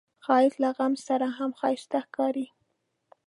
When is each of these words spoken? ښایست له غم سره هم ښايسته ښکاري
ښایست 0.25 0.57
له 0.63 0.69
غم 0.77 0.93
سره 1.07 1.27
هم 1.37 1.51
ښايسته 1.59 1.99
ښکاري 2.05 2.47